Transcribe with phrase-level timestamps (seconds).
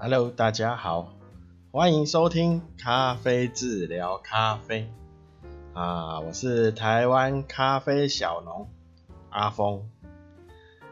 [0.00, 1.08] Hello，大家好，
[1.72, 4.88] 欢迎收听咖啡治疗咖啡
[5.74, 8.68] 啊，我是台湾咖啡小农
[9.30, 9.90] 阿峰。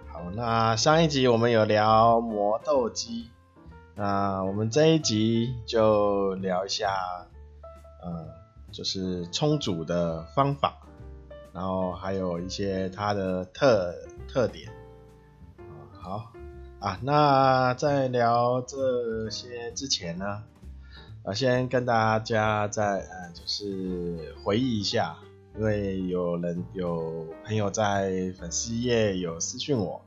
[0.09, 3.31] 好，那上一集我们有聊磨豆机，
[3.95, 6.93] 那我们这一集就聊一下，
[8.03, 8.27] 呃，
[8.73, 10.79] 就是冲煮的方法，
[11.53, 13.95] 然后还有一些它的特
[14.27, 14.69] 特点。
[15.93, 16.33] 好。
[16.79, 20.43] 啊，那在聊这些之前呢，
[21.25, 25.17] 啊，先跟大家再呃，就是回忆一下，
[25.57, 30.03] 因为有人有朋友在粉丝页有私讯我，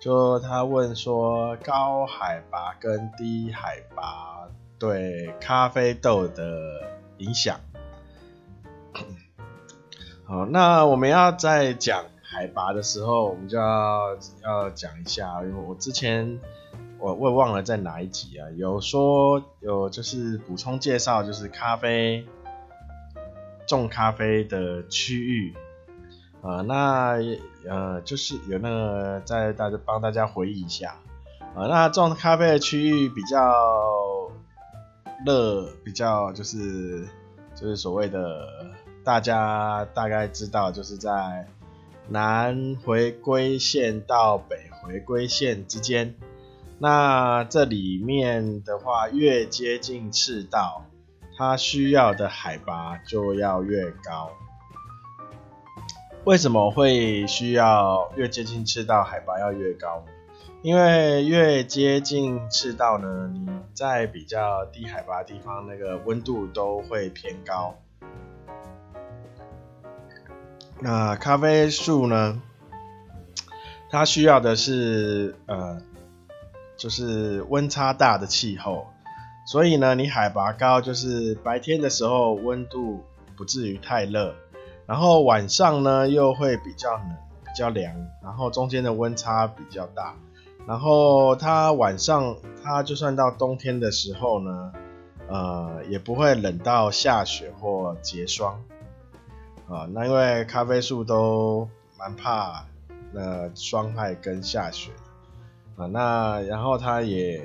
[0.00, 4.48] 就他问说高海拔跟低海拔
[4.78, 7.60] 对咖啡豆的影响。
[10.24, 12.06] 好，那我们要再讲。
[12.32, 16.38] 海拔的时候，我们就要要讲一下，因为我之前
[17.00, 22.24] 我我也忘了在哪一集啊，有说有就是补充介绍，就是咖啡
[23.66, 25.54] 种咖啡的区域
[26.40, 27.16] 啊、呃，那
[27.68, 30.94] 呃就是有那个在大家帮大家回忆一下
[31.54, 33.52] 啊、呃，那种咖啡的区域比较
[35.26, 37.08] 热，比较就是
[37.56, 38.46] 就是所谓的
[39.02, 41.44] 大家大概知道，就是在。
[42.12, 46.16] 南回归线到北回归线之间，
[46.80, 50.86] 那这里面的话，越接近赤道，
[51.38, 54.32] 它需要的海拔就要越高。
[56.24, 60.04] 为什么会需要越接近赤道海拔要越高？
[60.62, 67.76] 因为越接近赤道呢，你在比较低海拔的地方，那个温度都会偏高。
[70.82, 72.40] 那咖啡树呢？
[73.90, 75.82] 它需要的是呃，
[76.76, 78.86] 就是温差大的气候，
[79.46, 83.04] 所以呢，你海拔高，就是白天的时候温度
[83.36, 84.34] 不至于太热，
[84.86, 90.14] 然后晚上呢又会比较冷、比较凉，然后中间的温差比较大，
[90.66, 94.72] 然后它晚上它就算到冬天的时候呢，
[95.28, 98.62] 呃，也不会冷到下雪或结霜。
[99.70, 102.66] 啊，那因为咖啡树都蛮怕
[103.12, 104.90] 那霜害跟下雪
[105.76, 107.40] 啊，那然后它也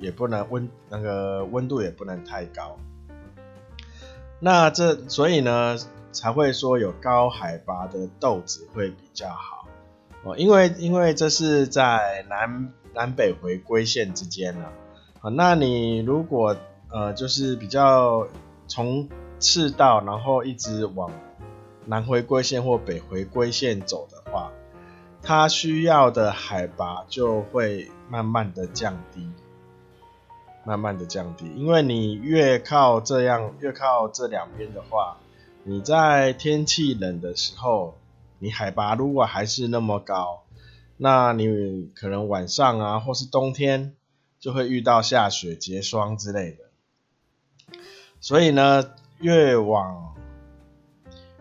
[0.00, 2.76] 也不能温那个温度也不能太高，
[4.40, 5.78] 那这所以呢
[6.10, 9.68] 才会说有高海拔的豆子会比较好。
[10.24, 14.72] 哦，因为因为这是在南南北回归线之间了
[15.20, 16.56] 啊，那你如果
[16.90, 18.26] 呃就是比较
[18.66, 19.08] 从
[19.38, 21.10] 赤道然后一直往
[21.90, 24.52] 南回归线或北回归线走的话，
[25.24, 29.28] 它需要的海拔就会慢慢的降低，
[30.64, 31.52] 慢慢的降低。
[31.56, 35.16] 因为你越靠这样，越靠这两边的话，
[35.64, 37.98] 你在天气冷的时候，
[38.38, 40.44] 你海拔如果还是那么高，
[40.96, 43.96] 那你可能晚上啊，或是冬天
[44.38, 46.58] 就会遇到下雪、结霜之类的。
[48.20, 50.14] 所以呢，越往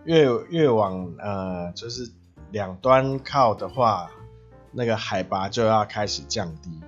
[0.10, 2.10] 越越往呃，就是
[2.50, 4.10] 两端靠的话，
[4.72, 6.82] 那个海拔就要开始降低。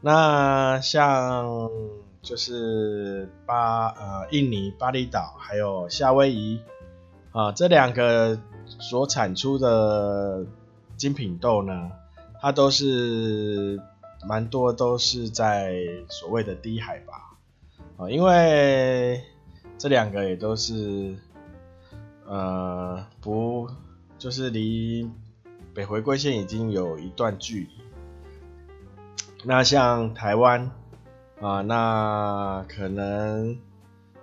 [0.00, 1.68] 那像
[2.22, 6.60] 就是巴呃印尼巴厘岛还有夏威夷
[7.32, 10.46] 啊、这两个所产出的
[10.96, 11.90] 精品豆呢，
[12.40, 13.80] 它都是
[14.24, 15.74] 蛮多都是在
[16.08, 17.14] 所谓的低海拔
[17.96, 19.20] 啊、因为
[19.78, 21.16] 这两个也都是。
[22.32, 23.68] 呃，不，
[24.16, 25.10] 就是离
[25.74, 27.68] 北回归线已经有一段距离。
[29.44, 30.70] 那像台湾
[31.42, 33.58] 啊、那可能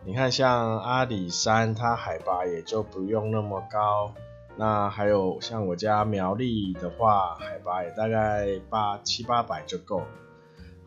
[0.05, 4.15] 你看像阿里山，它海拔也就不用那么高。
[4.55, 10.01] 那还有像我家苗栗的话，海拔也大概八七八百就够。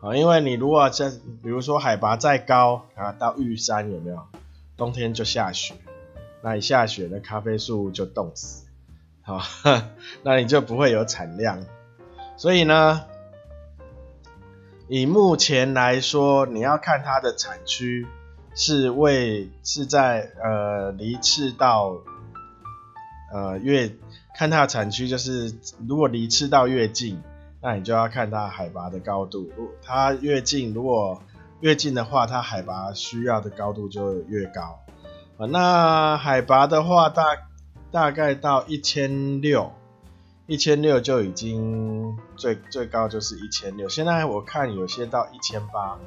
[0.01, 1.09] 啊，因为你如果在，
[1.41, 4.19] 比如说海拔再高啊，到玉山有没有？
[4.75, 5.73] 冬天就下雪。
[6.45, 8.67] 那一下雪，那咖啡树就冻死，
[9.21, 9.39] 好，
[10.23, 11.65] 那你就不会有产量。
[12.35, 13.05] 所以呢，
[14.89, 18.05] 以目前来说，你要看它的产区
[18.53, 21.95] 是为是在呃离赤道，
[23.31, 23.95] 呃越
[24.35, 25.55] 看它的产区就是
[25.87, 27.23] 如果离赤道越近，
[27.61, 29.49] 那你就要看它海拔的高度。
[29.55, 31.23] 如它越近，如果
[31.61, 34.82] 越近的话，它海拔需要的高度就越高。
[35.37, 37.23] 啊，那海拔的话，大
[37.91, 39.71] 大概到一千六，
[40.45, 43.89] 一千六就已经最最高就是一千六。
[43.89, 45.97] 现在我看有些到一千八，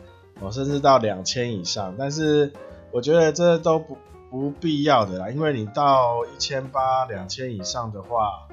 [0.40, 1.94] 哦，甚至到两千以上。
[1.98, 2.52] 但是
[2.92, 3.98] 我觉得这都不
[4.30, 8.46] 不必要的啦，因为你到一千八、两千以上的话，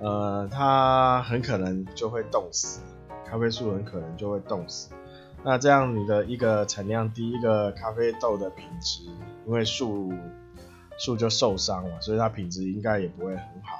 [0.00, 2.80] 呃，它很可能就会冻死，
[3.28, 4.90] 咖啡树很可能就会冻死。
[5.44, 9.02] 那这样你的一个产量低，一个咖啡豆的品质，
[9.46, 10.12] 因为树
[10.98, 13.78] 树就受伤了，所以它品质应该也不会很好。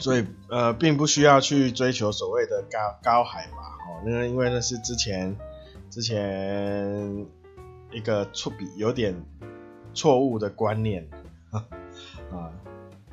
[0.00, 5.36] 所以呃，并不需要去追求所谓的高高海拔哦，那个因为那是之前
[5.90, 7.26] 之前
[7.90, 9.14] 一个错比有点
[9.94, 11.08] 错误的观念
[12.30, 12.50] 啊。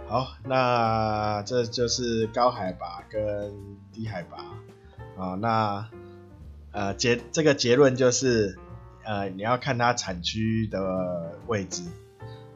[0.07, 3.51] 好，那这就是高海拔跟
[3.95, 4.37] 低海拔
[5.17, 5.35] 啊。
[5.35, 5.89] 那
[6.71, 8.59] 呃结这个结论就是
[9.05, 11.83] 呃你要看它产区的位置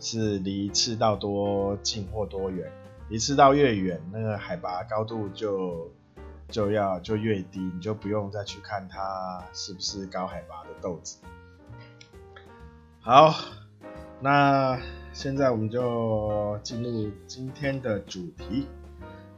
[0.01, 2.69] 是离赤道多近或多远。
[3.07, 5.91] 离赤道越远，那个海拔高度就
[6.47, 11.17] 就要就越低，你就不用再去看它是不是高海拔的豆子。
[12.99, 13.33] 好，
[14.21, 14.79] 那
[15.11, 18.67] 现在我们就进入今天的主题，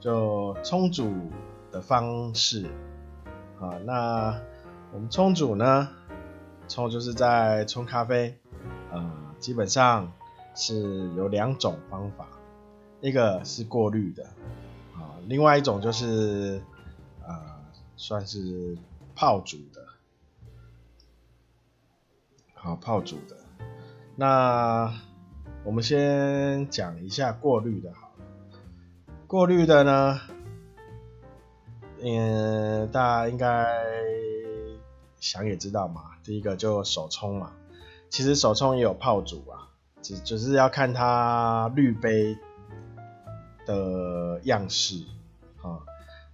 [0.01, 1.31] 就冲煮
[1.71, 2.69] 的方式。
[3.59, 4.41] 啊，那
[4.91, 5.89] 我们冲煮呢，
[6.67, 8.37] 冲就是在冲咖啡，
[8.91, 10.11] 呃，基本上
[10.55, 12.27] 是有两种方法。
[13.01, 14.25] 一个是过滤的，
[14.93, 16.61] 啊，另外一种就是，
[17.25, 17.35] 呃，
[17.95, 18.77] 算是
[19.15, 19.87] 泡煮的，
[22.53, 23.37] 好，泡煮的。
[24.15, 24.93] 那
[25.63, 28.25] 我们先讲一下过滤的，好了。
[29.25, 30.19] 过滤的呢，
[32.03, 33.65] 嗯，大家应该
[35.19, 37.53] 想也知道嘛，第一个就手冲嘛，
[38.09, 39.69] 其实手冲也有泡煮啊，
[40.01, 42.37] 只只是要看它滤杯。
[43.63, 45.05] 的样式，
[45.61, 45.77] 啊，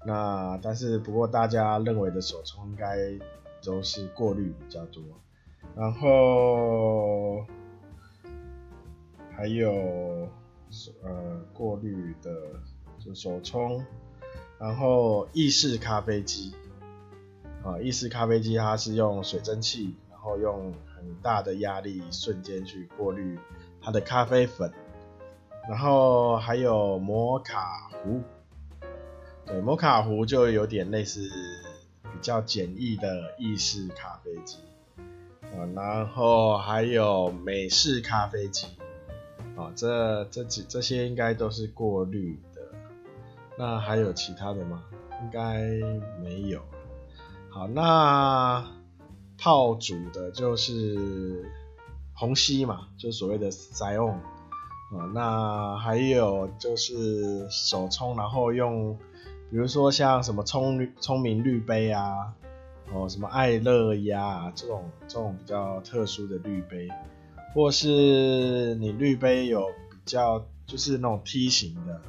[0.06, 2.98] 那但是不过大家认为的手冲应该
[3.62, 5.04] 都是过滤比较多，
[5.75, 7.46] 然后
[9.36, 10.30] 还有
[11.04, 12.31] 呃过滤的
[12.98, 13.86] 就手冲，
[14.59, 16.54] 然后意式咖啡机，
[17.63, 23.38] 啊，意式咖啡机它是用水蒸气，然后用很大的压力瞬间去过滤
[23.81, 24.71] 它的咖啡粉。
[25.69, 28.21] 然后还有摩卡壶，
[29.45, 31.30] 对，摩卡壶就有点类似
[32.03, 34.60] 比较简易的意式咖啡机，
[35.44, 38.68] 啊，然后还有美式咖啡机，
[39.57, 42.39] 啊，这这几这些应该都是过滤，
[43.57, 44.83] 那还有其他的吗？
[45.24, 45.63] 应该
[46.21, 46.62] 没有。
[47.50, 48.63] 好，那
[49.38, 51.51] 泡煮的就是
[52.13, 58.95] 虹吸嘛，就所谓的塞翁啊，那还有就是手冲，然后用，
[59.50, 62.33] 比如说像什么聪聪明滤杯啊，
[62.94, 66.88] 哦，什么爱乐压啊，这种这种比较特殊的滤杯，
[67.56, 72.01] 或是你滤杯有比较就是那种梯形的，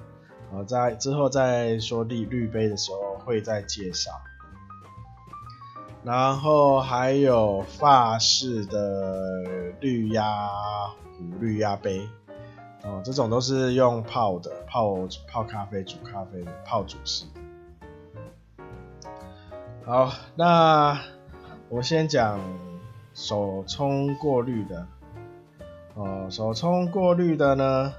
[0.53, 4.11] 啊，在之后再说绿绿杯的时候会再介绍。
[6.05, 10.49] 然后还有法式的绿压
[11.19, 12.09] 壶、滤压杯。
[12.85, 14.97] 哦，这种都是用泡的，泡
[15.27, 17.27] 泡咖啡、煮咖啡的泡煮式。
[19.85, 20.99] 好，那
[21.69, 22.41] 我先讲
[23.13, 24.87] 手冲过滤的。
[25.95, 27.93] 哦，手冲过滤的呢，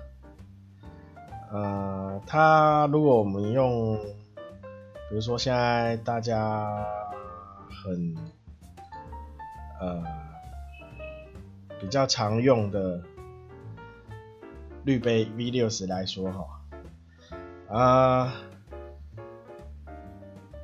[1.52, 3.98] 呃，它如果我们用，
[5.10, 6.86] 比如说现在大家
[7.84, 8.16] 很
[9.80, 10.04] 呃
[11.80, 13.02] 比较常用的。
[14.86, 16.62] 滤杯 V60 来说哈，
[17.68, 18.34] 啊，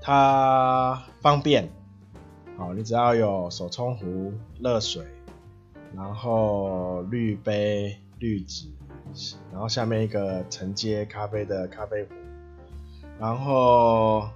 [0.01, 1.69] 它方便，
[2.57, 5.05] 好，你只要有手冲壶、热水，
[5.93, 8.69] 然后滤杯、滤纸，
[9.51, 12.09] 然后下面一个承接咖啡的咖啡壶，
[13.19, 14.29] 然后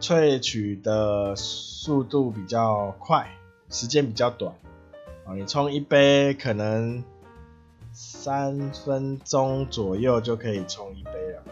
[0.00, 3.28] 萃取的速度比较快，
[3.70, 4.54] 时间比较短，
[5.26, 7.04] 啊，你冲一杯可能。
[7.98, 11.42] 三分钟左右就可以冲一杯了，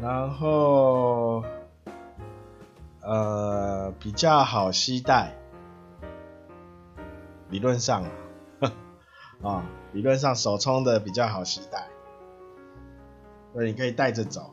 [0.00, 1.42] 然后
[3.00, 5.34] 呃比较好携带，
[7.48, 8.04] 理论上
[8.60, 8.72] 啊，
[9.42, 11.88] 啊理论上手冲的比较好携带，
[13.52, 14.50] 所以你可以带着走。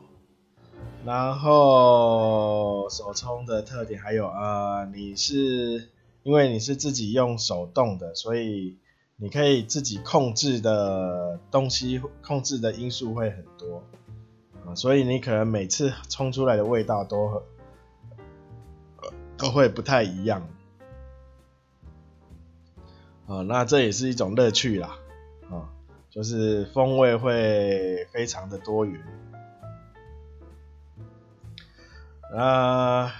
[1.04, 5.88] 然后手冲的特点还有呃你是
[6.22, 8.78] 因为你是自己用手动的，所以。
[9.20, 13.82] 你可以自己控制的东西，控制的因素会很多
[14.64, 17.42] 啊，所以你可能每次冲出来的味道都
[19.36, 20.46] 都会不太一样。
[23.26, 24.96] 啊，那这也是一种乐趣啦，
[26.18, 29.00] 就是风味会非常的多元。
[32.36, 33.12] 啊，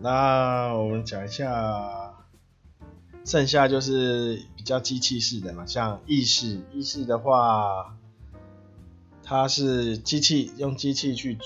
[0.00, 2.16] 那我们讲一下，
[3.24, 7.96] 剩下就是比较机器式的嘛，像意式，意式的话，
[9.22, 11.44] 它是机器用机器去煮，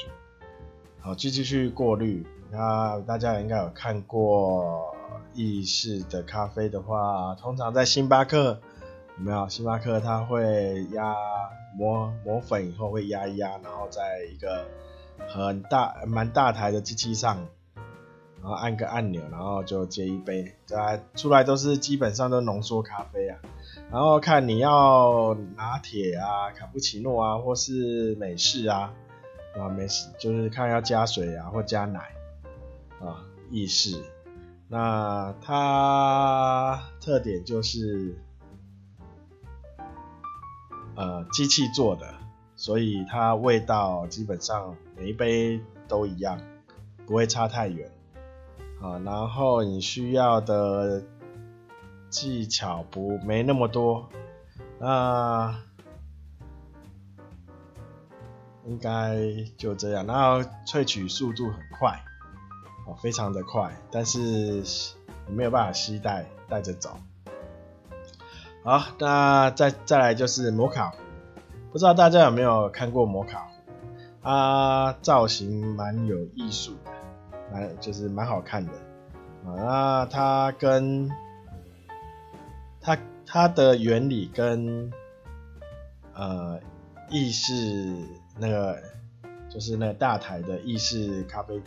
[1.01, 2.27] 好，机器去过滤。
[2.51, 4.97] 那大家应该有看过。
[5.33, 8.61] 意式的咖啡的话，通常在星巴克
[9.21, 9.49] 没有？
[9.49, 11.15] 星巴克它会压
[11.77, 14.67] 磨磨粉以后会压一压，然后在一个
[15.29, 17.47] 很大蛮大台的机器上，
[18.41, 23.39] 然后按个按钮，然后就接一杯，再出来都是基本上都浓缩咖啡啊。
[23.91, 28.93] 然后看你要拿铁啊、卡布奇诺啊，或是美式啊，
[29.59, 32.01] 啊美式就是看要加水啊或加奶
[33.01, 34.03] 啊，意式。
[34.69, 38.17] 那它特点就是，
[40.95, 42.15] 呃，机器做的，
[42.57, 46.41] 所以它味道基本上每一杯都一样，
[47.07, 47.91] 不会差太远。
[48.81, 51.03] 啊，然后你需要的
[52.09, 54.09] 技巧不没那么多，
[54.79, 55.59] 那
[58.67, 59.17] 应该
[59.57, 60.07] 就这样。
[60.07, 62.03] 然后萃取速度很快。
[62.87, 64.19] 哦非常的快，但是
[65.29, 66.99] 你没有办法携带带着走。
[68.63, 70.99] 好，那再再来就是摩卡壶，
[71.73, 73.73] 不知道大家有没有看过摩卡壶？
[74.23, 76.91] 它造型蛮有艺术的，
[77.53, 78.73] 蛮就是蛮好看的。
[79.67, 81.11] 啊，它跟
[82.81, 84.93] 它它的原理跟
[86.15, 86.61] 呃
[87.09, 87.55] 意式
[88.39, 88.83] 那个
[89.49, 91.61] 就是那个大台的意式咖啡。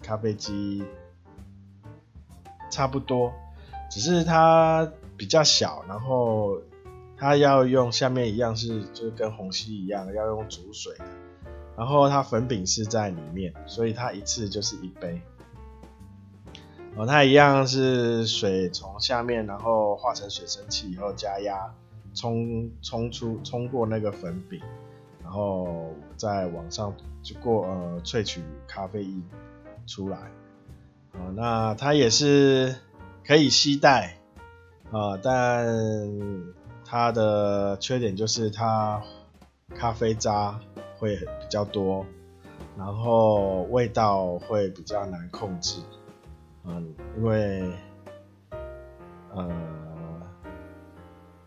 [0.00, 0.84] 咖啡机
[2.70, 3.32] 差不多，
[3.90, 6.58] 只是它比较小，然后
[7.18, 11.04] 它要用下面一样是就是跟虹吸一样要用煮水的，
[11.76, 15.20] 然后它粉饼是在里面，所以它一次就是一杯。
[16.96, 21.74] 哦，它一样是水从下面，然后化成水蒸气以后加压
[22.14, 24.60] 冲冲出冲过那个粉饼，
[25.22, 29.20] 然后再往上就过呃萃取咖啡液。
[29.86, 30.18] 出来，
[31.12, 32.76] 啊，那它也是
[33.26, 34.18] 可以吸带，
[34.90, 35.66] 啊，但
[36.84, 39.02] 它的缺点就是它
[39.74, 40.58] 咖啡渣
[40.98, 42.06] 会比较多，
[42.76, 45.80] 然后味道会比较难控制，
[46.64, 47.70] 嗯，因为，
[49.34, 49.46] 呃，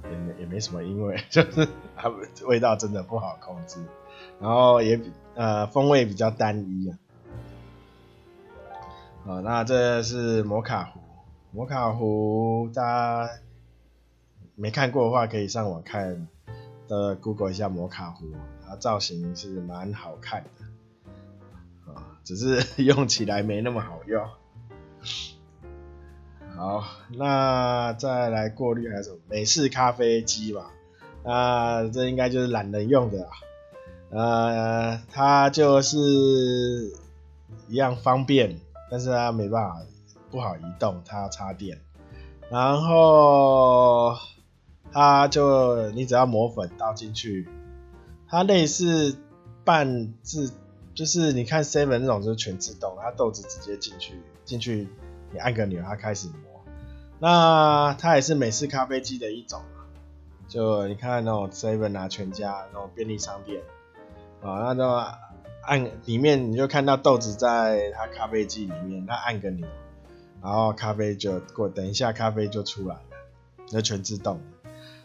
[0.03, 1.67] 也没也没什么，因为 就是
[1.97, 2.09] 它
[2.45, 3.79] 味道真的不好控制，
[4.39, 6.97] 然后也比呃风味比较单一啊。
[9.27, 11.00] 啊，那这是摩卡壶。
[11.53, 12.81] 摩卡壶，大
[13.25, 13.29] 家
[14.55, 16.27] 没看过的话，可以上网看，
[16.87, 18.25] 呃，Google 一下摩卡壶，
[18.65, 24.25] 它造型是蛮好看的，啊，只是用起来没那么好用。
[26.55, 29.17] 好，那再来过滤还有什么？
[29.27, 30.71] 美式咖啡机吧，
[31.23, 33.27] 啊，这应该就是懒人用的，
[34.09, 35.97] 呃，它就是
[37.67, 38.57] 一样方便。
[38.89, 39.81] 但是它没办法，
[40.31, 41.79] 不好移动，它要插电。
[42.49, 44.15] 然后
[44.91, 47.47] 它就你只要磨粉倒进去，
[48.27, 49.17] 它类似
[49.63, 50.53] 半自，
[50.95, 54.87] 就是你看 seven 那种就是全自动，它豆子直接进去，进去
[55.31, 56.63] 你按个钮，它开始磨。
[57.19, 59.61] 那它也是美式咖啡机的一种，
[60.47, 63.61] 就你看那种 seven 啊、全家那种便利商店
[64.41, 65.03] 啊，那种。
[65.63, 69.67] 按里面你就看到豆子在它咖啡机里面，那按个钮，
[70.41, 73.01] 然后咖啡就过，等一下咖啡就出来了，
[73.71, 74.41] 那全自动。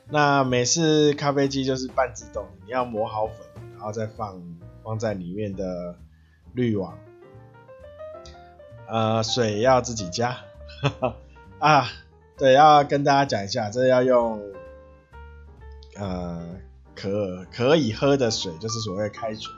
[0.09, 3.37] 那美式咖啡机就是半自动，你要磨好粉，
[3.75, 4.41] 然后再放
[4.83, 5.97] 放在里面的
[6.53, 6.99] 滤网，
[8.89, 10.39] 呃，水要自己加。
[11.59, 11.89] 啊，
[12.37, 14.43] 对，要跟大家讲一下，这要用
[15.97, 16.47] 呃
[16.95, 19.53] 可可以喝的水，就是所谓开水。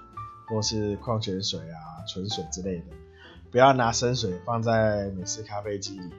[0.51, 2.85] 或是矿泉水啊、纯水之类的，
[3.51, 6.17] 不要拿生水放在美式咖啡机里啊，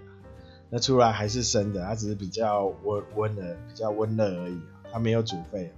[0.70, 5.74] 那出来还是生的，它只是比较温温的、比较温热而已啊，它没有煮沸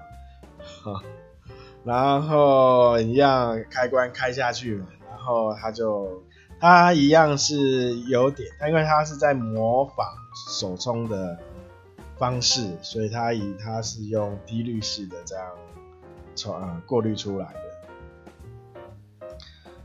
[0.84, 1.02] 啊。
[1.84, 6.24] 然后一样开关开下去嘛，然后它就
[6.60, 10.06] 它一样是有点，它因为它是在模仿
[10.50, 11.40] 手冲的
[12.18, 15.46] 方式，所以它以它是用滴滤式的这样
[16.36, 17.60] 冲啊过滤出来的。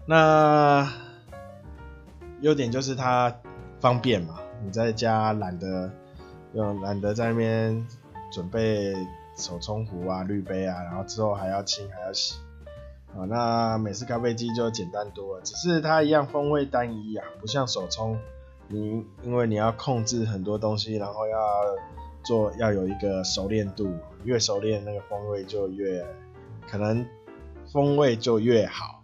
[0.05, 0.93] 那
[2.40, 3.35] 优点就是它
[3.81, 5.90] 方便嘛，你在家懒得
[6.52, 7.87] 用，懒得在那边
[8.33, 8.95] 准备
[9.37, 12.37] 手冲壶啊、滤杯啊，然后之后还要清还要洗。
[13.16, 18.19] 啊，那美式咖啡机就简单多了，只是它一样风味单一啊，不像手冲，
[18.69, 21.38] 你因为你要控制很多东西，然后要
[22.23, 23.90] 做要有一个熟练度，
[24.25, 26.05] 越熟练那个风味就越
[26.69, 27.07] 可能
[27.73, 28.96] 风味就越好。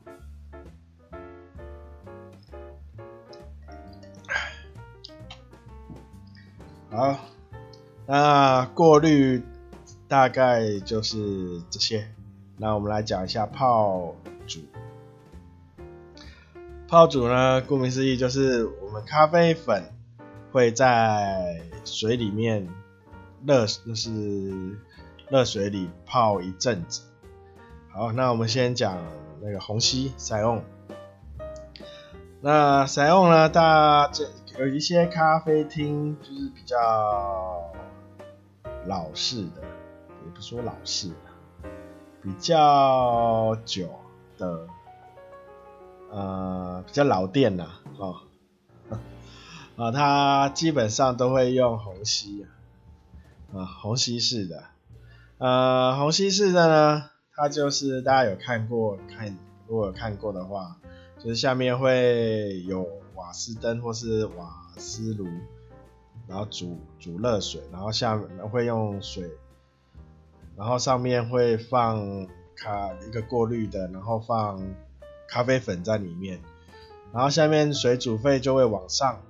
[6.94, 7.16] 好，
[8.06, 9.42] 那过滤
[10.08, 12.06] 大概就是这些。
[12.58, 14.14] 那我们来讲一下泡
[14.46, 14.60] 煮。
[16.86, 19.84] 泡煮呢，顾名思义就是我们咖啡粉
[20.52, 22.68] 会在水里面
[23.46, 24.76] 热，就是
[25.30, 27.04] 热水里泡一阵子。
[27.90, 28.98] 好，那我们先讲
[29.40, 30.60] 那个虹吸 Saion。
[32.42, 34.12] 那 Saion 呢，大家
[34.58, 37.72] 有一些咖啡厅就是比较
[38.86, 39.62] 老式的，
[40.24, 41.14] 也不说老式的。
[42.22, 43.88] 比较久
[44.38, 44.66] 的，
[46.10, 47.66] 呃，比较老店呐，
[47.98, 48.16] 哦，
[49.76, 52.46] 啊，它基本上都会用虹吸，
[53.52, 54.64] 啊，虹吸式的，
[55.38, 60.76] 呃，虹吸式的呢，它就是大家有看过，看如果有看过的话，
[61.18, 62.86] 就是下面会有
[63.22, 65.26] 瓦斯灯或是瓦斯炉，
[66.26, 69.30] 然后煮煮热水，然后下面会用水。
[70.54, 74.62] 然后上面会放咖一个过滤的，然后放
[75.26, 76.42] 咖啡粉在里面，
[77.10, 79.22] 然后下面水煮沸就会往上，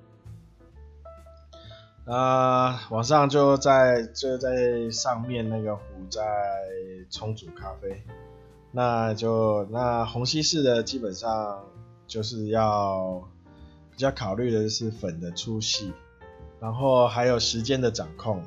[2.07, 6.21] 啊、往上就在就在上面那个壶在
[7.09, 8.03] 冲煮咖啡，
[8.73, 11.65] 那就那虹吸式的基本上
[12.09, 13.29] 就是要
[13.93, 15.93] 比较考虑的是粉的粗细，
[16.59, 18.43] 然后还有时间的掌控。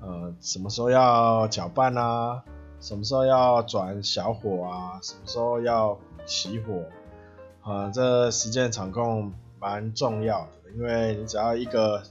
[0.00, 2.42] 呃，什么时候要搅拌啊？
[2.80, 5.00] 什么时候要转小火啊？
[5.02, 6.82] 什么时候要熄火？
[7.64, 12.02] 呃，这时间掌控蛮重要的，因为你只要一个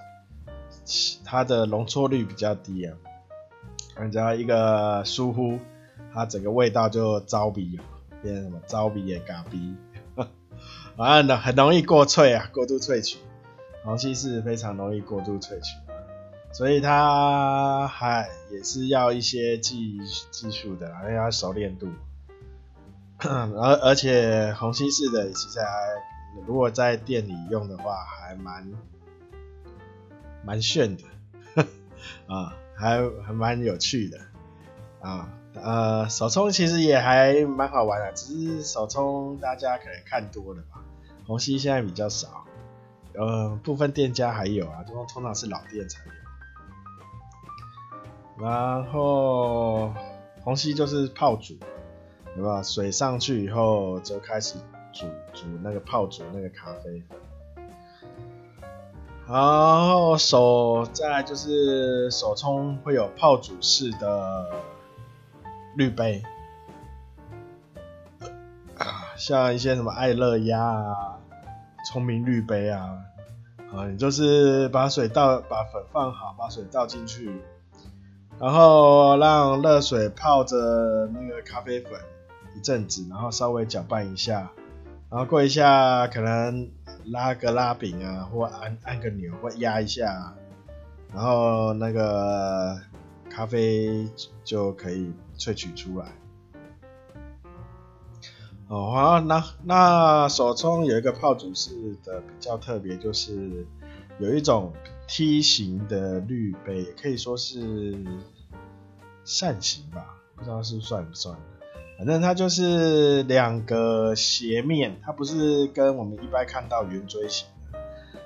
[1.23, 2.97] 它的容错率比较低啊，
[4.03, 5.57] 你只要一个疏忽，
[6.13, 7.79] 它整个味道就糟鼻，
[8.21, 9.73] 变成什么糟鼻也嘎鼻，
[10.97, 13.19] 啊，很容易过萃啊，过度萃取，
[13.83, 15.77] 虹吸是非常容易过度萃取。
[16.51, 19.99] 所以它还也是要一些技
[20.31, 21.87] 技术的，因为它熟练度。
[23.19, 25.67] 而而且虹吸式的其实还，
[26.47, 28.67] 如果在店里用的话，还蛮
[30.43, 31.03] 蛮炫的，
[32.27, 34.19] 啊，还还蛮有趣的，
[35.01, 40.83] 啊，呃，手冲其实也还蛮好玩的，只是手冲大家可能看多了吧，
[41.27, 42.45] 虹吸现在比较少，
[43.13, 46.11] 呃，部分店家还有啊，通通常是老店才有。
[48.45, 49.93] 然后
[50.43, 51.57] 虹吸就是泡煮，
[52.33, 52.63] 对吧？
[52.63, 54.57] 水上去以后就开始
[54.93, 57.17] 煮煮那个泡煮那个咖啡粉。
[59.27, 64.49] 然后手再就是手冲会有泡煮式的
[65.75, 66.23] 滤杯，
[69.17, 71.16] 像一些什么爱乐压啊、
[71.87, 72.97] 聪明滤杯啊，
[73.73, 77.31] 啊，你就是把水倒，把粉放好，把水倒进去。
[78.37, 80.57] 然后让热水泡着
[81.13, 81.93] 那个咖啡粉
[82.57, 84.51] 一阵子，然后稍微搅拌一下，
[85.09, 86.69] 然后过一下可能
[87.05, 90.33] 拉个拉柄啊，或按按个钮或压一下，
[91.13, 92.77] 然后那个
[93.29, 94.05] 咖啡
[94.43, 96.07] 就可以萃取出来。
[98.67, 103.65] 哦，好，那那手冲有一个泡煮式的比较特别，就是
[104.19, 104.73] 有一种。
[105.09, 107.97] 梯形的滤杯，也可以说是
[109.23, 111.33] 扇形吧，不知道是算不算。
[111.97, 117.79] 反正它就是两个斜面，它不是跟我们一般看到圆锥形的，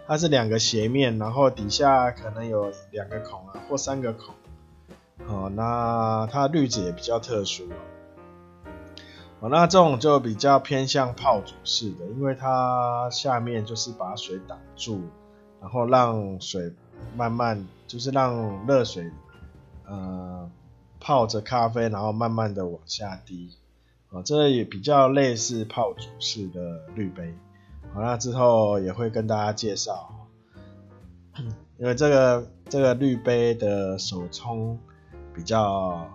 [0.08, 4.34] 它是两个斜面，然后底下可能有两个孔啊，或三个孔。
[5.27, 7.67] 哦，那它滤纸也比较特殊。
[9.41, 15.01] 哦，那这种就比较偏向泡煮式的，因为它下面就是把水挡住。
[15.60, 16.73] 然后让水
[17.15, 19.12] 慢慢，就是让热水，
[19.86, 20.49] 呃，
[20.99, 23.56] 泡着咖啡，然后慢慢的往下滴，
[24.10, 27.36] 啊，这也比较类似泡煮式的滤杯，
[27.93, 30.10] 好，那之后也会跟大家介绍，
[31.77, 34.80] 因为这个这个滤杯的手冲
[35.32, 36.10] 比较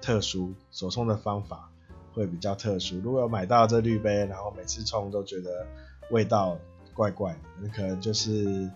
[0.00, 1.68] 特殊，手冲的方法
[2.14, 5.66] 会比较特殊，如果有买到这滤杯，然后每次冲都觉得
[6.10, 6.58] 味道
[6.94, 8.70] 怪怪的，那可能就是因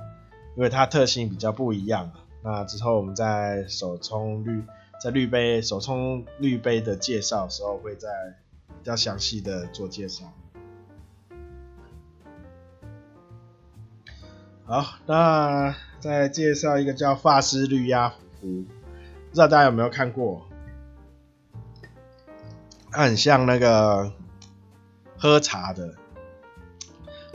[0.56, 2.10] 为它特性比较不一样。
[2.42, 4.62] 那之后我们在手冲滤
[5.00, 8.08] 在滤杯手冲滤杯的介绍时候，会再
[8.68, 10.32] 比较详细的做介绍。
[14.64, 18.64] 好，那再介绍一个叫法式滤压壶，
[19.28, 20.46] 不知道大家有没有看过？
[22.96, 24.10] 它很像那个
[25.18, 25.96] 喝茶的，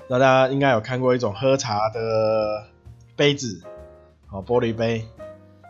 [0.10, 2.65] 大家应该有看过一种喝茶的
[3.15, 3.62] 杯子。
[4.32, 5.06] 哦，玻璃杯，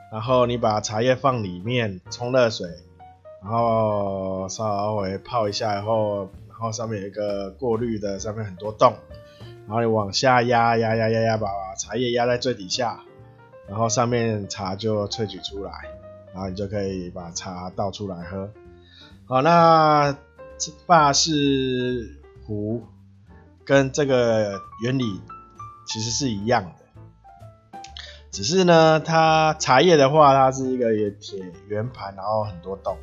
[0.10, 2.69] 然后你把茶叶放里面，冲热水，
[3.43, 8.93] 然后稍微泡一下以后，然后上面有一个过滤的，上面很多洞，
[9.67, 13.01] 然后你往下压，压压压压，把茶叶压在最底下，
[13.67, 15.73] 然后上面茶就萃取出来，
[16.34, 18.49] 然后你就可以把茶倒出来喝。
[19.31, 20.17] 好，那
[20.85, 22.83] 法式壶
[23.63, 25.21] 跟这个原理
[25.87, 27.81] 其实是一样的。
[28.29, 32.97] 只是呢，它茶叶的话，它是一个铁圆盘，然后很多洞。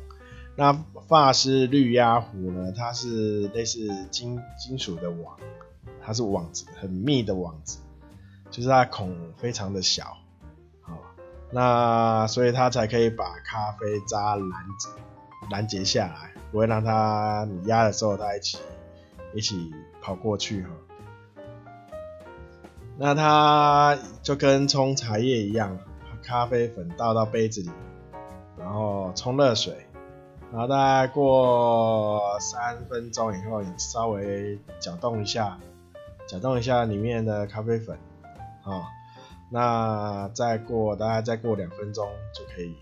[0.55, 0.71] 那
[1.07, 5.35] 法式滤压壶呢，它是类似金金属的网，
[6.05, 7.79] 它是网子，很密的网子，
[8.51, 10.15] 就是它孔非常的小，
[10.81, 10.95] 好，
[11.51, 14.51] 那所以它才可以把咖啡渣拦
[15.49, 18.57] 拦截下来，不会让它你压的时候它一起
[19.33, 20.69] 一起跑过去哈。
[22.97, 25.79] 那它就跟冲茶叶一样，
[26.21, 27.69] 咖啡粉倒到杯子里，
[28.57, 29.87] 然后冲热水，
[30.51, 35.57] 然后大概过三分钟以后，你稍微搅动一下，
[36.27, 37.97] 搅动一下里面的咖啡粉，
[38.63, 38.83] 啊，
[39.49, 42.75] 那再过大概再过两分钟就可以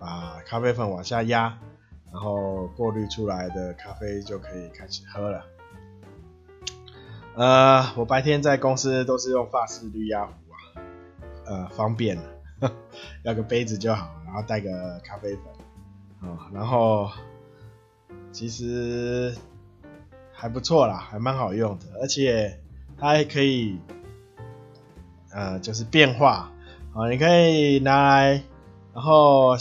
[0.00, 1.58] 把咖啡粉往下压，
[2.16, 5.44] 然后过滤出来的咖啡就可以开始喝了。
[7.34, 10.56] 呃，我白天在公司都是用法式滤压壶啊，
[11.44, 12.18] 呃，方便，
[13.22, 15.42] 要个杯子就好，然后带个咖啡粉，
[16.22, 17.10] 哦，然后
[18.32, 19.36] 其实
[20.32, 22.58] 还不错啦，还蛮好用的，而且
[22.98, 23.78] 它还可以，
[25.34, 26.50] 呃，就是变化，
[26.94, 28.42] 啊、你可以拿来，
[28.94, 29.54] 然后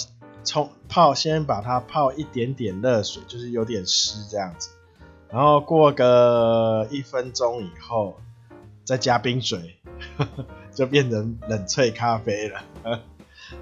[0.45, 4.69] 冲泡，先把它泡一点点热水，就是有点湿这样子。
[5.29, 8.17] 然后过个一分钟以后，
[8.85, 9.75] 再加冰水，
[10.17, 12.61] 呵 呵就变成冷萃咖啡了。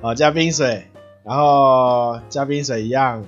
[0.01, 0.91] 好，加冰水，
[1.23, 3.25] 然后加冰水一样，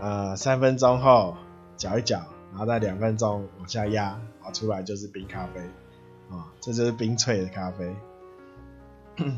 [0.00, 1.36] 呃，三分钟后
[1.76, 5.60] 搅一搅，然后再两分钟往下压，好，出来就是冰咖啡。
[6.30, 7.94] 啊，这就是冰萃的咖啡。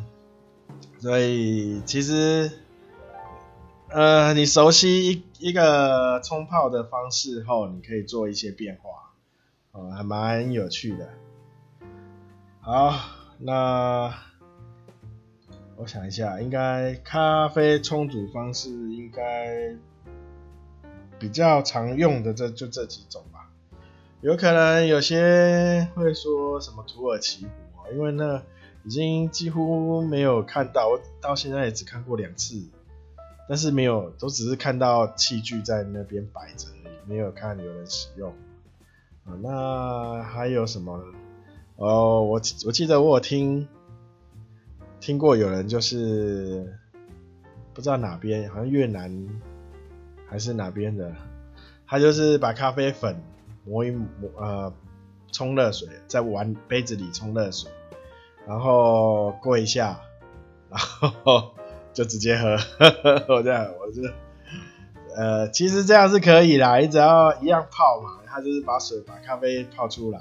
[0.98, 2.50] 所以其实。
[3.88, 9.12] 呃，你熟悉一一个冲泡的方式后，你可以做一些变化，
[9.70, 11.08] 哦，还蛮有趣的。
[12.60, 12.92] 好，
[13.38, 14.12] 那
[15.76, 19.76] 我想一下，应该咖啡冲煮方式应该
[21.20, 23.48] 比较常用的这就这几种吧。
[24.20, 28.42] 有可能有些会说什么土耳其壶，因为那
[28.82, 32.60] 已经几乎没有看到，我到现在也只看过两次。
[33.48, 38.32] 但是没有，都只是看到器具在那边摆着而已，没有看有人使用。
[39.24, 41.04] 啊，那还有什么呢？
[41.76, 43.68] 哦，我我记得我有听
[44.98, 46.76] 听过有人就是
[47.72, 49.28] 不知道哪边，好像越南
[50.28, 51.14] 还是哪边的，
[51.86, 53.22] 他就是把咖啡粉
[53.64, 54.72] 磨一磨，呃，
[55.30, 57.70] 冲热水，在碗杯子里冲热水，
[58.44, 60.00] 然后过一下，
[60.68, 61.52] 然后。
[61.96, 62.90] 就直接喝，呵
[63.24, 64.12] 呵我这样，我是，
[65.16, 70.20] 呃，其实这样是可以啦，你只要一样泡嘛，它就是把水把咖啡泡出来。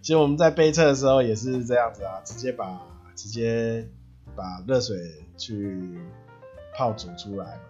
[0.00, 2.76] 其实我们在杯测的时候也是这样子啊，直接把
[3.14, 3.86] 直接
[4.34, 4.96] 把热水
[5.38, 6.00] 去
[6.76, 7.60] 泡煮出来嘛，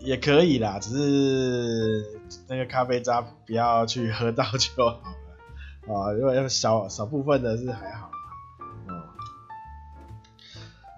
[0.00, 2.06] 也可以啦，只是
[2.48, 4.92] 那个咖啡渣不要去喝到就好
[5.92, 8.10] 了啊，因为少少部分的是还好。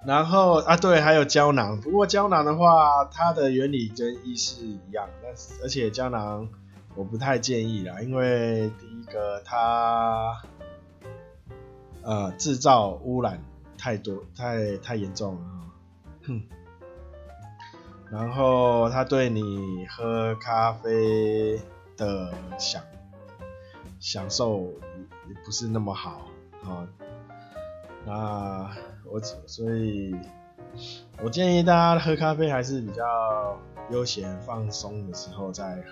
[0.07, 1.81] 然后啊，对，还有胶囊。
[1.81, 6.47] 不过胶囊的话，它的原理跟意式一样，但是而且胶囊
[6.95, 10.43] 我不太建议啦，因为第一个它
[12.03, 13.43] 呃制造污染
[13.79, 15.41] 太多，太太严重了。
[16.27, 16.43] 哼。
[18.11, 21.59] 然后它对你喝咖啡
[21.97, 22.83] 的享
[23.99, 24.71] 享受
[25.29, 26.29] 也不是那么好
[26.63, 26.87] 啊。
[28.05, 28.71] 那。
[29.15, 30.13] 我所以，
[31.23, 33.57] 我建议大家喝咖啡还是比较
[33.93, 35.83] 悠闲放松的时候再喝，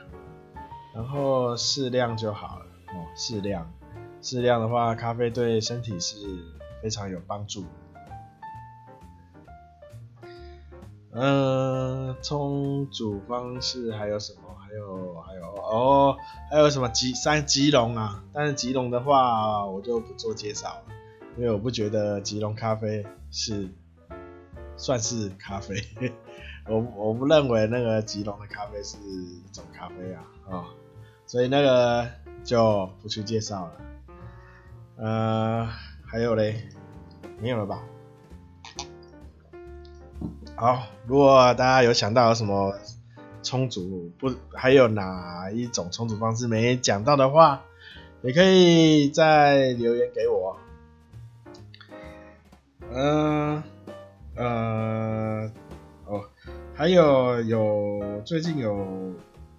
[0.92, 3.72] 然后适量就好了哦，适量。
[4.20, 6.16] 适量的话，咖啡对身体是
[6.82, 7.64] 非常有帮助。
[11.12, 14.40] 嗯，冲煮方式还有什么？
[14.58, 16.16] 还有还有哦，
[16.50, 18.24] 还有什么吉三吉隆啊？
[18.32, 20.84] 但是吉隆的话，我就不做介绍了，
[21.36, 23.68] 因为我不觉得吉隆咖啡是
[24.76, 25.76] 算是咖啡。
[26.68, 30.64] 我我不认为那个吉隆的咖啡是一种咖啡啊啊、哦，
[31.26, 32.08] 所以那个
[32.44, 33.72] 就不去介绍了。
[34.96, 35.68] 呃，
[36.06, 36.68] 还有嘞，
[37.40, 37.82] 没有了吧？
[40.54, 42.72] 好，如果大家有想到有什么
[43.42, 47.64] 充足不，还有哪一种充足方式没讲到的话，
[48.22, 50.56] 也可以再留言给我。
[52.94, 53.62] 嗯
[54.36, 55.50] 呃，
[56.06, 56.24] 哦，
[56.74, 59.14] 还有有最近有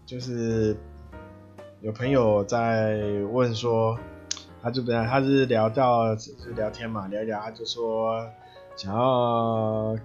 [0.05, 0.77] 就是
[1.81, 2.99] 有朋友在
[3.31, 3.97] 问说，
[4.61, 8.29] 他就本来他是聊到就是聊天嘛，聊一聊他就说
[8.75, 9.97] 想要。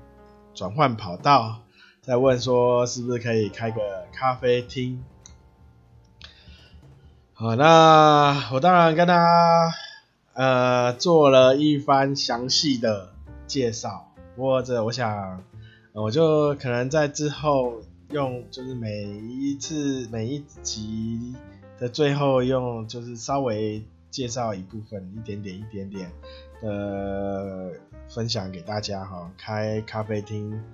[0.55, 1.61] 转换跑道，
[2.01, 5.05] 再问说是不是可以开个咖啡厅？
[7.33, 9.71] 好，那我当然跟他
[10.33, 13.11] 呃做了一番详细的
[13.49, 14.09] 介绍。
[14.37, 15.43] 不过这我想，
[15.93, 17.81] 我就可能在之后
[18.11, 21.35] 用，就是每一次每一集
[21.81, 26.13] 的最后用，就是稍微介绍一部分，一点点，一点点
[26.63, 27.73] 的。
[28.11, 30.65] 分享给大家哈，开咖啡厅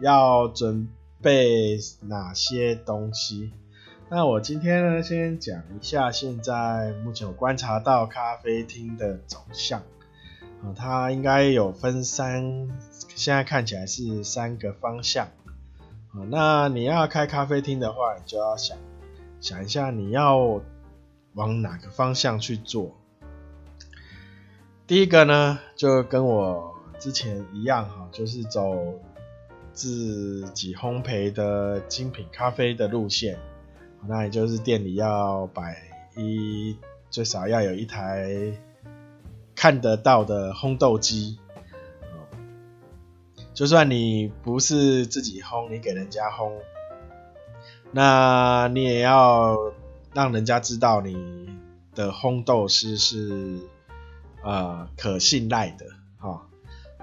[0.00, 0.88] 要准
[1.20, 3.50] 备哪些东西？
[4.08, 9.82] 那我今天呢，先讲一下现在目前我观察到咖啡厅的走向
[10.62, 12.68] 啊，它应该有分三，
[13.14, 15.26] 现在看起来是三个方向
[16.08, 16.24] 啊。
[16.30, 18.76] 那你要开咖啡厅的话，你就要想
[19.40, 20.60] 想一下你要
[21.34, 22.96] 往哪个方向去做。
[24.86, 26.74] 第一个呢，就跟我。
[26.98, 28.74] 之前一样哈，就是走
[29.70, 33.38] 自己烘焙的精品咖啡的路线，
[34.08, 35.76] 那也就是店里要摆
[36.16, 36.74] 一
[37.10, 38.30] 最少要有一台
[39.56, 41.38] 看得到的烘豆机，
[43.54, 46.52] 就算你不是自己烘，你给人家烘，
[47.90, 49.56] 那你也要
[50.12, 51.48] 让人家知道你
[51.94, 53.58] 的烘豆师是
[54.44, 55.86] 呃可信赖的
[56.18, 56.46] 哈。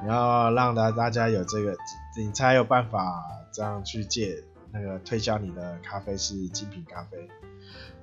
[0.04, 1.76] 你要让大大家有这个，
[2.18, 7.28] 你才有办法这样去借那个推销你的咖啡是精品咖啡。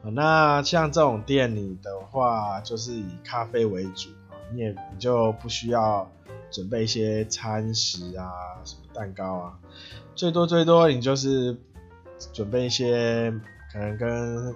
[0.02, 4.08] 那像这种店里的话，就是以咖啡为主，
[4.52, 6.10] 你也你就不需要
[6.50, 8.30] 准备一些餐食啊，
[8.64, 9.58] 什么蛋糕啊，
[10.14, 11.56] 最多最多你就是
[12.32, 13.32] 准备一些
[13.72, 14.54] 可能跟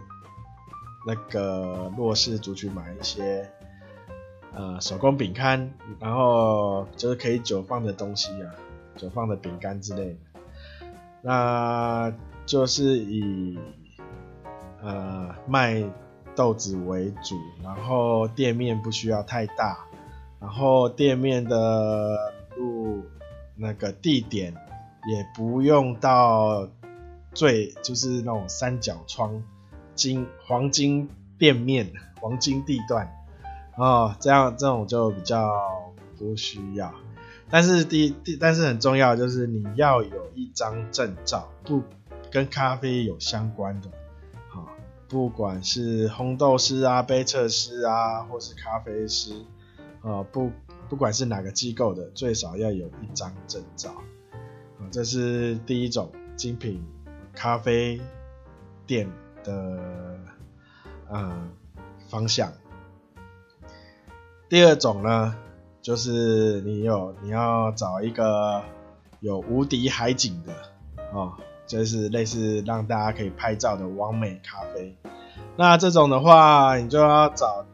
[1.07, 3.49] 那个弱势族群买一些。
[4.57, 8.55] 呃，手工饼干，然后就是可以久放的东西啊，
[8.95, 10.17] 久放的饼干之类的。
[11.23, 12.15] 那
[12.47, 13.59] 就是以
[14.81, 15.83] 呃卖
[16.35, 19.79] 豆子为主，然后店面不需要太大，
[20.41, 23.03] 然后店面的路
[23.57, 24.53] 那个地点
[25.07, 26.69] 也不用到
[27.33, 29.43] 最就是那种三角窗
[29.95, 33.13] 金黄金店面 黄金地段。
[33.77, 35.51] 哦，这样这种就比较
[36.17, 36.95] 不需要，
[37.51, 41.83] 但是第第但是很重要就是你要有一张证照，不
[42.31, 43.89] 跟咖啡有相关的，
[45.15, 49.33] 不管是烘豆师啊、杯测师啊，或是咖啡师，
[50.03, 50.51] 啊、不
[50.89, 53.91] 不管是哪个机构的，最少要有一张证照，
[54.81, 56.85] 啊、这是第一种精品
[57.33, 58.01] 咖啡
[58.89, 59.09] 店
[59.45, 60.19] 的
[61.13, 61.49] 嗯
[62.09, 62.53] 方向。
[64.49, 65.37] 第二种呢，
[65.81, 68.65] 就是你有你要找一个
[69.21, 70.53] 有无敌海景的
[71.13, 71.35] 哦，
[71.67, 74.97] 就是类似让大家可以拍照的完美咖啡。
[75.57, 77.65] 那这种的话，你就要找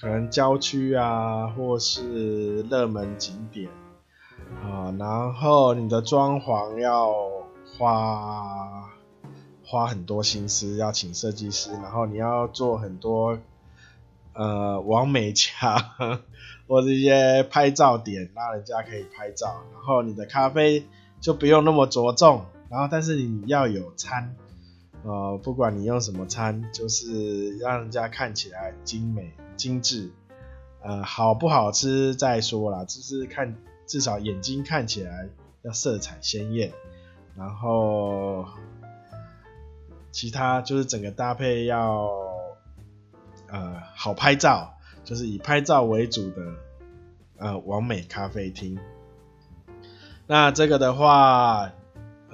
[0.00, 3.68] 可能郊区啊，或是热门景点
[4.62, 7.12] 啊，然后你的装潢要
[7.76, 8.90] 花
[9.64, 13.38] 花很多心思，要请设计师，然后你要做很多。
[14.36, 15.78] 呃，网美墙
[16.66, 19.46] 或者一些拍照点，让人家可以拍照。
[19.72, 20.84] 然后你的咖啡
[21.20, 24.34] 就不用那么着重，然后但是你要有餐，
[25.04, 30.10] 呃，不管你用什么餐，就是让人家看起来精美、精致。
[30.82, 33.54] 呃，好不好吃再说啦，就是看
[33.86, 35.28] 至少眼睛看起来
[35.62, 36.72] 要色彩鲜艳，
[37.36, 38.44] 然后
[40.10, 42.10] 其他就是整个搭配要。
[43.46, 46.42] 呃，好拍照，就是以拍照为主的
[47.36, 48.76] 呃完美咖啡厅。
[50.26, 51.70] 那这个的话，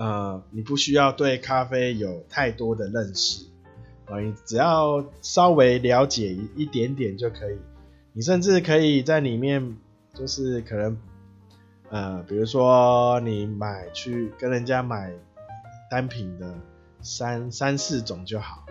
[0.01, 3.45] 呃，你不需要对咖啡有太多的认识，
[4.07, 7.59] 啊，你只要稍微了解一点点就可以。
[8.15, 9.77] 你甚至可以在里面，
[10.15, 10.97] 就是可能，
[11.91, 15.13] 呃，比如说你买去跟人家买
[15.91, 16.55] 单品的
[17.03, 18.65] 三三四种就好，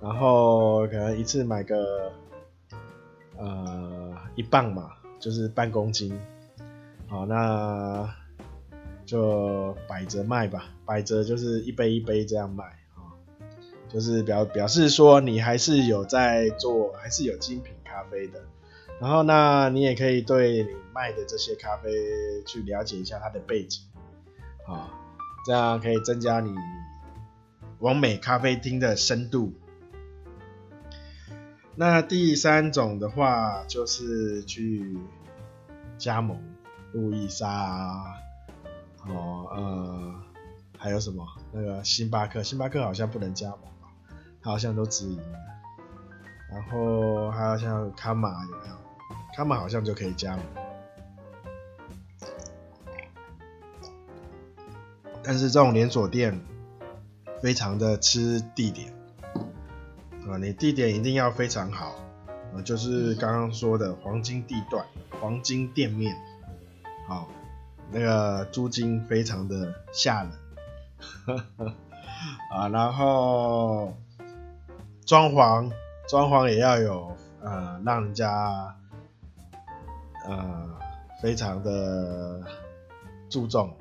[0.00, 2.10] 然后可能一次买个
[3.38, 4.90] 呃一磅嘛，
[5.20, 6.18] 就是半公斤，
[7.06, 8.12] 好，那。
[9.12, 13.12] 就摆着卖吧，摆着就是一杯一杯这样卖啊，
[13.86, 18.40] 就是表表示说你还是有在做，还是有精品咖啡的。
[18.98, 21.90] 然后那你也可以对你卖的这些咖啡
[22.46, 23.82] 去了解一下它的背景
[24.66, 24.88] 啊，
[25.44, 26.54] 这样可以增加你
[27.80, 29.52] 往美咖啡厅的深度。
[31.74, 34.96] 那第三种的话就是去
[35.98, 36.42] 加盟
[36.94, 38.02] 路易莎。
[39.08, 40.14] 哦，呃，
[40.78, 41.26] 还有什么？
[41.50, 43.88] 那个星巴克，星巴克好像不能加盟吧？
[44.40, 45.20] 他好像都直营。
[46.50, 48.74] 然后还有像卡玛有没有？
[49.34, 50.44] 卡玛好像就可以加盟。
[55.24, 56.40] 但是这种连锁店
[57.40, 58.92] 非常的吃地点
[60.28, 61.94] 啊，你地点一定要非常好
[62.54, 64.84] 啊，就是刚刚说的黄金地段、
[65.20, 66.16] 黄金店面，
[67.08, 67.28] 好。
[67.92, 70.32] 那个租金非常的吓人，
[72.50, 73.92] 啊，然后
[75.04, 75.70] 装潢
[76.08, 78.74] 装潢也要有呃，让人家
[80.26, 80.70] 呃
[81.20, 82.40] 非常的
[83.28, 83.76] 注重，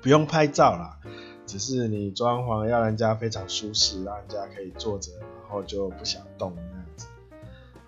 [0.00, 0.98] 不用拍照啦，
[1.46, 7.06] 只是你装潢要人家非常舒适，让人家可以坐着，然后就不想动那样子，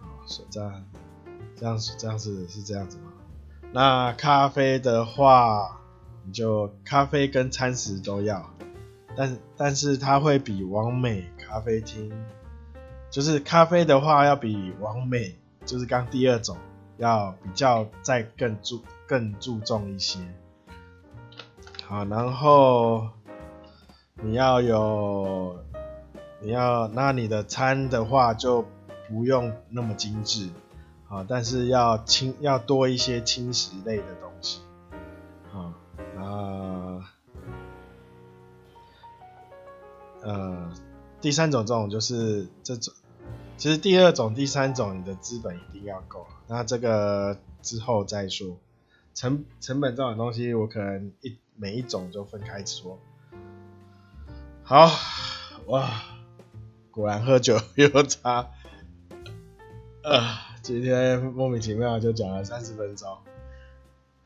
[0.03, 0.85] 啊，是这样，
[1.57, 3.12] 这样子这样子是这样子吗？
[3.75, 5.81] 那咖啡的话，
[6.27, 8.51] 你就咖啡跟餐食都要，
[9.17, 12.13] 但但是它会比完美咖啡厅，
[13.11, 16.59] 就是咖啡的话要比完美，就是刚第二种
[16.99, 20.19] 要比较再更注更注重一些。
[21.87, 23.09] 好，然后
[24.23, 25.59] 你要有，
[26.43, 28.67] 你要那你的餐的话就
[29.09, 30.51] 不用那么精致。
[31.13, 34.63] 啊，但是要轻，要多一些轻食类的东西，
[35.53, 35.75] 啊，
[36.17, 37.05] 那
[40.23, 40.73] 呃，
[41.21, 42.95] 第三种这种就是这种，
[43.59, 48.57] 其实第二种、第三种你的资本一定要够，那这个之后再说。
[49.13, 52.99] 成成本这种东西，我可能一每一种就分开说。
[54.63, 54.91] 好，
[55.67, 55.91] 哇，
[56.91, 58.49] 果然喝酒 有差，
[60.05, 60.52] 呃。
[60.63, 63.19] 今天莫名其妙就讲了三十分钟，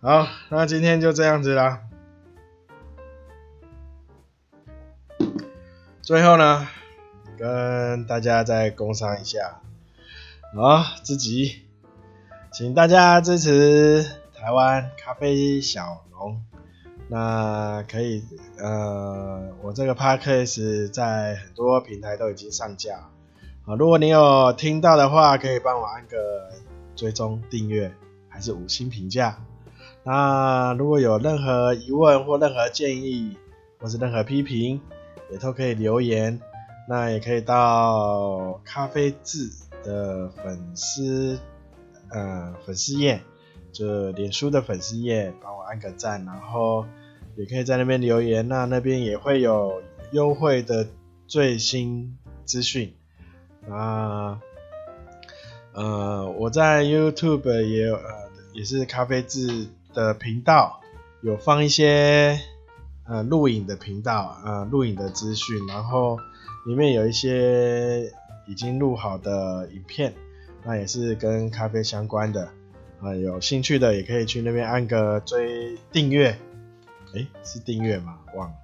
[0.03, 1.81] 好，那今天就这样子啦。
[6.03, 6.69] 最后呢，
[7.39, 9.63] 跟大家再工商一下，
[10.55, 11.63] 好，自己，
[12.53, 16.45] 请大家支持台湾咖啡小农，
[17.09, 18.23] 那可以，
[18.59, 23.09] 呃，我这个 podcast 在很多平台都已经上架。
[23.67, 26.17] 啊，如果你有听到的话，可以帮我按个
[26.95, 27.93] 追踪订阅，
[28.29, 29.45] 还是五星评价。
[30.05, 33.37] 那如果有任何疑问或任何建议，
[33.81, 34.81] 或是任何批评，
[35.33, 36.41] 也都可以留言。
[36.89, 39.51] 那也可以到咖啡志
[39.83, 41.37] 的粉丝
[42.11, 43.21] 呃粉丝页，
[43.73, 46.87] 就脸书的粉丝页，帮我按个赞，然后
[47.35, 48.47] 也可以在那边留言。
[48.47, 50.87] 那那边也会有优惠的
[51.27, 52.95] 最新资讯。
[53.71, 54.41] 啊，
[55.73, 58.03] 呃，我在 YouTube 也有，呃，
[58.53, 60.81] 也是咖啡制的频道，
[61.21, 62.39] 有放一些
[63.07, 66.17] 呃录影的频道，呃，录影的资讯，然后
[66.65, 68.13] 里面有一些
[68.47, 70.15] 已经录好的影片，
[70.63, 72.49] 那也是跟咖啡相关的，
[73.01, 76.39] 啊、有兴趣的也可以去那边按个追订阅，
[77.15, 78.17] 诶，是订阅吗？
[78.37, 78.55] 忘了，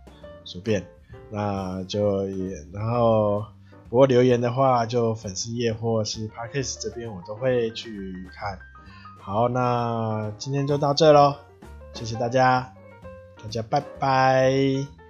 [0.44, 0.86] 随便，
[1.28, 3.44] 那就也，然后。
[3.92, 8.58] 不过留言的话，就粉丝页或是 Parkes 这边，我都会去看。
[9.20, 11.34] 好，那今天就到这喽，
[11.92, 12.72] 谢谢大家，
[13.36, 15.01] 大家拜拜。